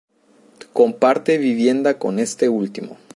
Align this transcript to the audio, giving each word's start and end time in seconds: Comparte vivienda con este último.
Comparte 0.73 1.37
vivienda 1.37 1.99
con 1.99 2.17
este 2.17 2.49
último. 2.49 2.97